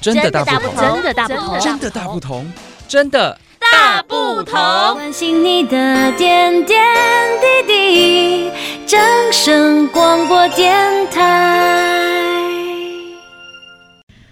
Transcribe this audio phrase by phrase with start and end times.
[0.00, 2.46] 真的大不同，真的大不同，真的大不同，
[2.86, 4.54] 真的大不同。
[4.94, 6.86] 关心你的点点
[7.66, 8.50] 滴滴，
[8.86, 9.00] 掌
[9.32, 12.38] 声广播电台。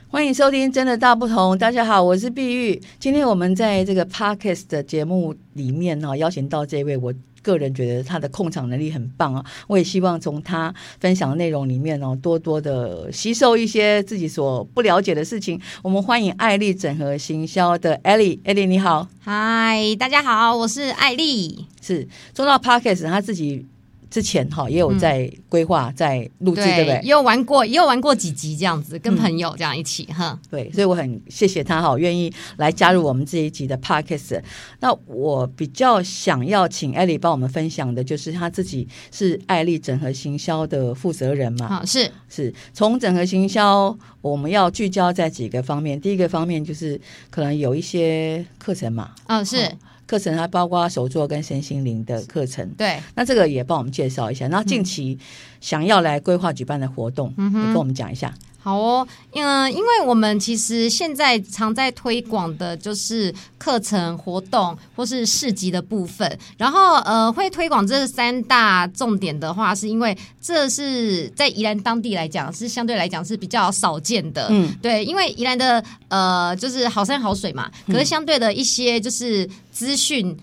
[0.09, 1.55] 欢迎收听《真的大不同》。
[1.59, 2.81] 大家好，我是碧玉。
[3.01, 7.13] 今天我们在这个 Podcast 的节目里面呢，邀请到这位我。
[7.47, 9.45] 个人觉得他的控场能力很棒啊！
[9.69, 15.61] 我也希望从他分享的内容里面哦，多多的吸收一些自己所不了解的事情。
[15.83, 23.65] 我们欢迎艾丽整合行销的艾丽，艾丽你好，嗨，大家好，我是艾丽，是做到 Podcast 他自己。
[24.11, 27.01] 之前哈也有在规划、在录制，对不对？
[27.03, 30.39] 也有玩过，也有玩过几集这样子，跟朋友这样一起哈、嗯。
[30.51, 34.41] 对，所以我很谢谢他哈，愿意来加入我们这一集的 Podcast。
[34.81, 41.69] 那我比较想要请艾丽帮我们分享的，就是他自己是艾丽整合行销的负责人嘛？
[41.69, 46.01] 好，是是从整合行销，我们要聚焦在几个方面。
[46.01, 49.71] 第一个方面就是可能有一些课程嘛，嗯、哦，是。
[50.07, 54.47] 课程还包括手作跟身心灵的课程，对，那这个也帮我们介绍一下。
[54.49, 55.19] 然后近期
[55.61, 58.33] 想要来规划举办的活动，嗯，也跟我们讲一下。
[58.67, 80.37] 好哦，嗯，因为我们其实现在常在推广的就是课程活动或是市集的部分，然后呃，会推广这三大重点的话，是因为这是在宜兰当地来讲是相对来讲是比较少见的，嗯，对，因为宜兰的呃就是好山好水嘛，可是相对的一些就是资讯。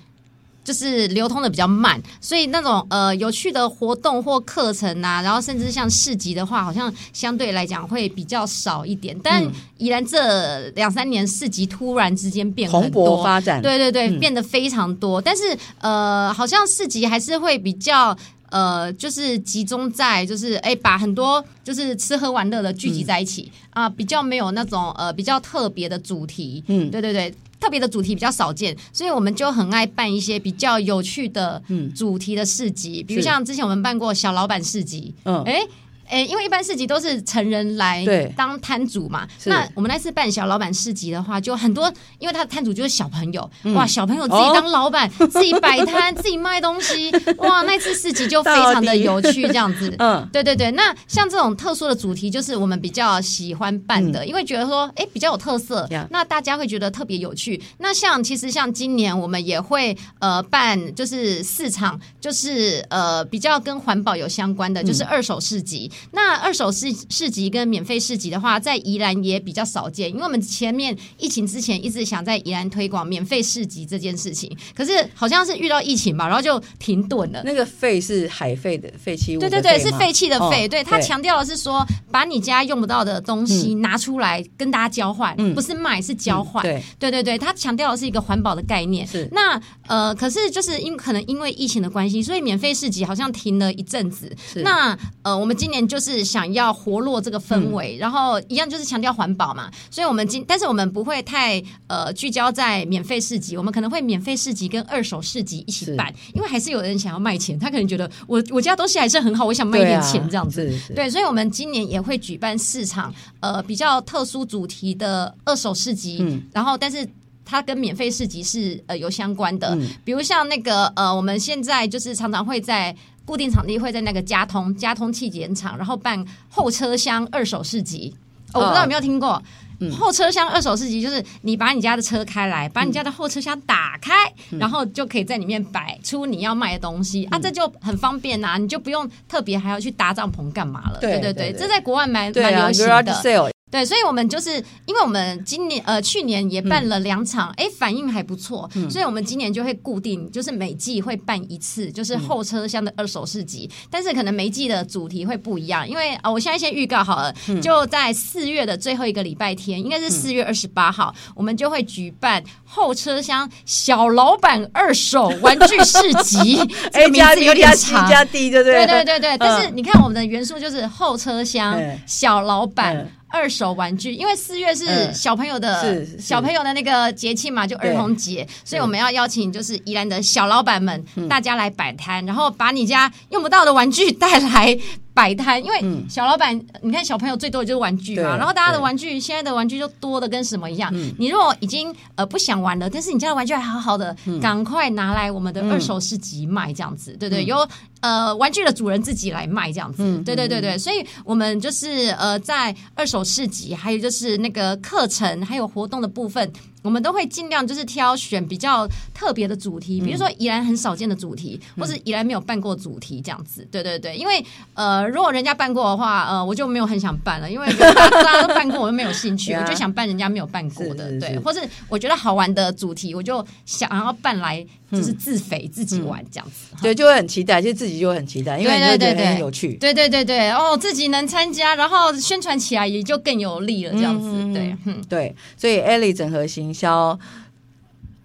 [0.64, 9.18] 就是流通的比较慢，所以那种呃有趣的活动或课程啊，然后甚至像市集的话，好像相对来讲会比较少一点。
[9.22, 9.44] 但
[9.78, 15.20] 宜兰这两三年市集突然之间变很多，发展，对对对，变得非常多。
[15.20, 18.16] 嗯、但是呃，好像市集还是会比较
[18.50, 26.64] 呃，就是集中在就是哎，把很多就是吃喝玩乐的聚集在一起啊、比较没有那种呃比较特别的主题。
[26.68, 27.34] 嗯，对对对。
[27.64, 31.64] 特别的主题比较少见，所以我们就很爱办一些比较有趣的
[31.96, 35.66] 主题的市集，嗯、比如像之前我们办过小老板市集，嗯，哎。
[36.08, 38.06] 哎，因为一般市集都是成人来
[38.36, 50.72] 当摊主嘛，那我们那次办小老板市集的话，就很多，因为他的摊主就是小朋友，嗯、哇，小朋友自己当老板，哦、自己摆摊，自己卖东西，哇，那次市集就非常的有趣，这样子， 嗯，对对对。
[50.72, 57.62] 那像这种特殊的主题，就是我们比较喜欢办的，嗯、因为觉得说，哎，比较有特色，那大家会觉得特别有趣。
[57.80, 65.90] 那像其实像今年我们也会呃办，就是市场，就是呃比较跟环保有相关的，就是二手市集。
[66.12, 77.42] 那二手市市集跟免费市集的话，在宜兰也比较少见，因为我们前面疫情之前一直想在宜兰推广免费市集这件事情，可是好像是遇到疫情吧，然后就停顿了。
[77.46, 80.66] 那个废是海废的废弃物，对对对，是废弃的废。
[80.66, 86.66] 哦、对，他强调的是说，把你家用不到的东西拿出来跟大家交换，嗯、不是卖，是交换。
[86.66, 89.06] 嗯、对对对对，他强调的是一个环保的概念。
[89.06, 94.36] 是那呃，可是就是因可能因为疫情的关系，所以免费市集好像停了一阵子。
[94.54, 95.83] 是那呃，我们今年。
[95.88, 117.08] 就是想要活络这个氛围，嗯、然后一样就是强调环保嘛，所以我们今但是我们不会太呃聚焦在免费市集，我们可能会免费市集跟二手市集一起办，因为还是有人想要卖钱，他可能觉得我 我家东西还是很好，我想卖一点钱这样子，对，啊、对，所以我们今年也会举办市场呃比较特殊主题的二手市集，嗯、然后但是
[117.46, 122.96] 它跟免费市集是呃有相关的，嗯、比如像那个呃我们现在就是常常会在。
[123.26, 128.14] 固定场地会在那个佳通佳通汽检厂，然后办后车厢二手市集。
[128.54, 129.42] 哦，我不知道有没有听过，
[129.80, 134.14] 嗯、后车厢二手市集，就是你把你家的车开来，把你家的后车厢打开，
[134.52, 141.00] 嗯、然后就可以在里面摆出你要卖的东西、嗯、啊，这就很方便呐、啊，你就不用特别还要去搭帐篷干嘛了。
[141.00, 141.34] 对对对，对？
[141.34, 143.53] 对对，这在国外蛮蛮流行的。
[143.74, 144.52] 对，所以，我们就是
[144.86, 153.68] 因为我们今年呃去年也办了两场，哎、嗯，反应还不错，嗯、所以我们今年就会固定，就是每季会办一次，就是后车厢的二手市集。
[153.72, 166.62] 嗯、但是可能每季的主题会不一样，因为啊、呃，我现在先预告好了，嗯、就在四月的最后一个礼拜天，应该是四月二十八号，嗯、我们就会举办后车厢小老板二手玩具市集。
[166.94, 169.38] 这个名字有点长，加低对对对对对。
[169.40, 173.10] 但是你看我们的元素就是后车厢小老板。
[173.34, 184.78] 嗯二手玩具，因为四月是小朋友的、嗯、小朋友的那个节庆嘛，就儿童节，所以我们要邀请就是宜兰的小老板们，嗯、大家来摆摊，然后把你家用不到的玩具带来
[185.14, 185.80] 摆摊，因为
[186.10, 190.92] 小老板，你看小朋友最多的就是玩具嘛，然后大家的玩具现在的玩具就多的跟什么一样。
[191.20, 197.68] 你如果已经呃不想玩了，但是你家的玩具还好好的，赶快拿来我们的二手市集卖这样子，对对，由
[198.02, 206.52] 呃玩具的主人自己来卖这样子，对对对对，所以我们就是呃在二手市集，还有就是那个课程还有活动的部分。
[206.84, 213.68] 我们都会尽量就是挑选比较特别的主题，比如说宜兰很少见的主题，嗯、或是宜兰没有办过主题这样子。
[213.72, 226.76] 对对对，因为呃，如果人家办过的话，呃，我就没有很想办了，因为 大家，都办过，我就没有兴趣， 我就想办人家没有办过的，对，或是我觉得好玩的主题，我就想要办来就是自肥、嗯、自己玩这样子。
[226.82, 229.74] 对，就会很期待，就自己就会很期待，因为对对对，很有趣。
[229.76, 234.28] 对对对对，哦，自己能参加，然后宣传起来也就更有力了，这样子。
[234.30, 237.18] 嗯、对，嗯，对，所以 Elly 整合行销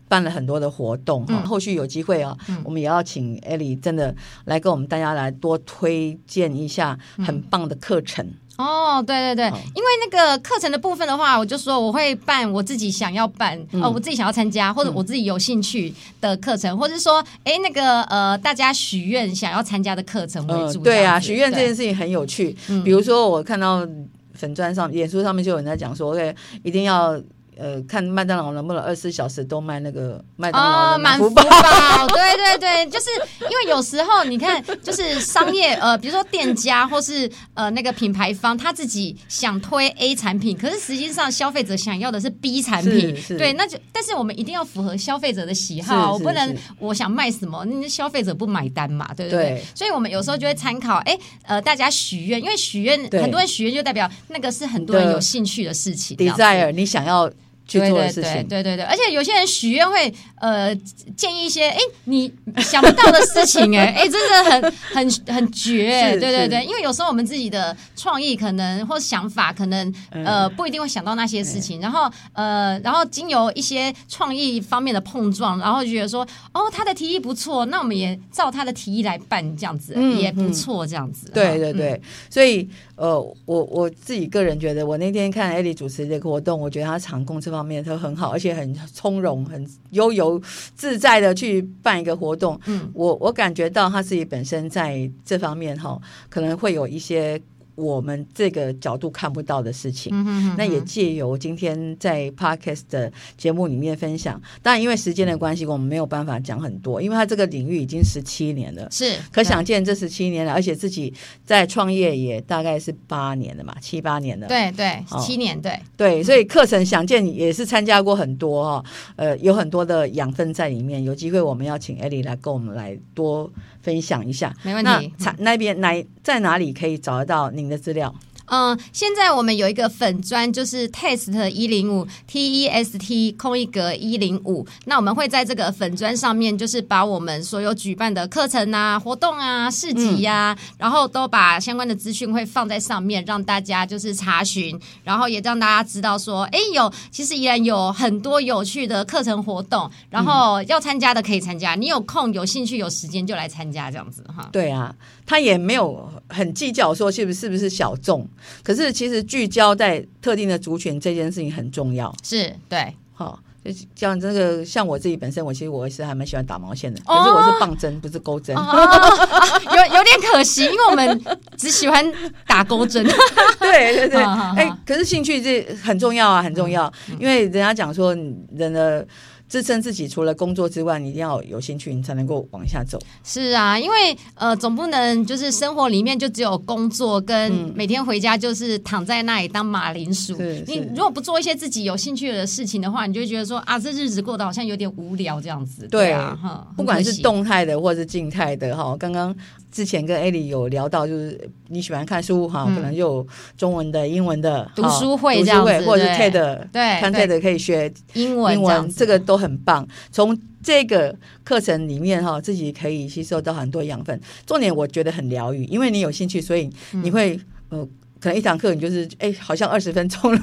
[0.08, 4.14] 办了很多的活动哈，嗯、后续有机会啊，嗯、我们也要请 Elly 真的
[4.46, 8.26] 来跟我们大家来多推荐一下很棒的课程。
[8.56, 15.92] 哦，对对对，因为那个课程的部分的话，我就说我会办我自己想要办，嗯、呃，我自己想要参加或者我自己有兴趣
[16.22, 20.78] 的课程，嗯、或者是说，哎，那个呃，大家许愿想要参加的课程为主。
[20.78, 22.56] 呃、对啊，许愿这件事情很有趣。
[22.66, 23.86] 对比如说我看到
[24.32, 27.20] 粉砖上、脸书上面就有人在讲说，OK，一定要。
[27.58, 31.42] 呃，看麦当劳能不能二十四小时都卖那个麦当劳的满福宝，
[32.14, 33.06] 对对对，就是
[33.40, 49.50] 因为有时候你看，就是商业呃，比如说店家或是呃那个品牌方他自己想推 A 产品，可是实际上消费者想要的是 B 产品，对，那就但是我们一定要符合消费者的喜好，我不能我想卖什么，那消费者不买单嘛，对不对？
[49.50, 57.28] 对，所以我们有时候就会参考，哎，呃，大家许愿，因为许愿很多人许愿就代表那个是很多人有兴趣的事情，desire 你想要。
[57.68, 60.74] 去做的事情，对对对对对，而且有些人许愿会呃
[61.16, 82.00] 建议一些哎你想不到的事情哎哎真的很很很绝，对对对，因为有时候我们自己的创意可能或想法可能呃不一定会想到那些事情，然后呃然后经由一些创意方面的碰撞，然后就觉得说哦他的提议不错，那我们也照他的提议来办这样子也不错这样子，对对对，
[82.30, 82.66] 所以
[82.98, 87.58] 呃我我自己个人觉得，我那天看 Elly 主持这个活动，我觉得她场控这方。
[87.58, 90.40] 方面都很好，而且很从容、很悠游
[90.76, 92.56] 自在的去办一个活动。
[92.66, 97.40] 嗯，我我感觉到她自己本身在这方面哈，可能会有一些。
[97.78, 104.40] 我们这个角度看不到的事情，嗯、哼哼那也借由今天在 Podcast 的节目里面分享。
[104.60, 111.14] 当然，因为时间的关系，我们没有办法讲很多，因为他这个领域已经十七年了，是可想见这十七年了，而且自己
[111.44, 115.78] 在创业也大概是八年了嘛，七八年了，对对，哦、七年对。
[115.96, 118.84] 对，所以课程想见也是参加过很多哈，
[119.16, 121.04] 呃，有很多的养分在里面。
[121.04, 123.50] 有机会我们要请 Elly 来跟我们来多
[123.88, 125.10] 分享一下，没问题。
[125.18, 128.14] 那那边哪在哪里可以找得到您的资料？
[128.50, 134.66] 嗯，现在我们有一个粉砖，就是 test 一零五 T E S T 空一格一零五。
[134.86, 154.48] 那我们会在这个粉砖上面，就是把我们所有举办的课程啊、活动啊、市集呀、啊，嗯、然后都把相关的资讯会放在上面，让大家就是查询，然后也让大家知道说，哎，有其实依然有很多有趣的课程活动，然后要参加的可以参加，你有空、有兴趣、有时间就来参加，这样子哈。
[154.52, 154.94] 对啊。
[155.28, 158.26] 他也没有很计较说是不是是不是小众，
[158.62, 162.10] 可是其实聚焦在特定的族群这件事情很重要。
[162.22, 171.20] 是对，好，就像这个像我自己本身，我其实我是还蛮喜欢打毛线的，可是我是棒针，不是钩针，有有点可惜，因为我们
[171.58, 172.02] 只喜欢
[172.46, 173.06] 打钩针。
[173.60, 174.22] 对对对，
[174.56, 176.90] 哎，可是兴趣这很重要啊，很重要，
[177.20, 178.14] 因为人家讲说
[178.56, 179.06] 人的。
[179.48, 182.98] 支撑自己，除了工作之外，你一定要有兴趣，你才能够往下走。
[183.24, 190.36] 是啊，因为呃，总不能就是生活里面就只有工作，跟每天回家就是躺在那里当马铃薯。
[190.38, 195.88] 嗯、你如果不做一些自己有兴趣的事情的话，你就会觉得说啊，这日子过得好像有点无聊这样子。
[195.88, 199.34] 对啊，哈，不管是动态的或是静态的哈，刚刚。
[199.70, 209.86] 之前跟 Elly 有聊到，就是你喜欢看书哈，可能就有中文的、英文的读书会、读书会，或者是 TED，对，看 TED 可以学英文，英文这个都很棒。
[210.10, 214.20] 从这个课程里面哈，自己可以吸收到很多养分。
[214.46, 217.86] 重点我觉得很疗愈，因为你有兴趣，所以你会呃。
[218.20, 220.40] 可能一堂课你就是哎，好像二十分钟了，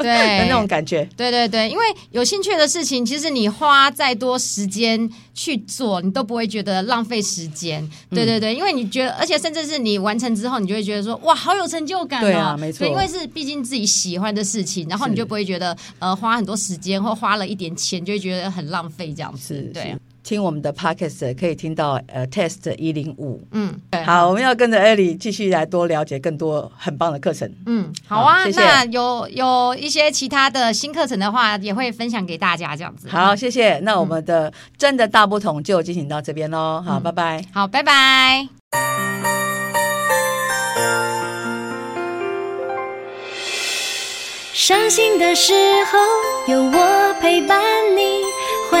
[0.00, 1.08] 对 那种感觉。
[1.16, 7.88] 对对对，因为有兴趣的事情，其实你花再多时间去做，你都不会觉得浪费时间。
[8.10, 12.24] 对对对，因为你觉得，而且甚至是你完成之后，你就会觉得说，哇，好有成就感哦。
[12.24, 12.86] 对啊，没错。
[12.86, 19.54] 因为是毕竟自己喜欢的事情，然后你就不会觉得呃花很多时间或花了一点钱，就会觉得很浪费这样子。
[19.74, 19.96] 对。
[20.26, 23.40] 听我们的 podcast 可以听到呃 test 一零五。
[23.52, 23.72] 嗯，
[24.04, 27.48] 好，我们要跟着 Elly 继续来多了解更多很棒的课程。
[27.66, 28.60] 嗯，好啊，好谢谢。
[28.60, 33.08] 那有有一些其他的新课程的话，也会分享给大家这样子。
[33.08, 33.78] 好，谢谢。
[33.78, 36.82] 那我们的真的大不同就进行到这边喽。
[36.84, 37.44] 好，嗯、拜拜。
[37.54, 38.48] 好，拜拜。
[44.52, 45.52] 伤心的时
[45.84, 47.62] 候有我陪伴